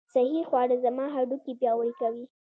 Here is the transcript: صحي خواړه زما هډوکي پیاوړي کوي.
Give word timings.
صحي 0.13 0.41
خواړه 0.49 0.75
زما 0.85 1.05
هډوکي 1.15 1.53
پیاوړي 1.59 1.93
کوي. 1.99 2.23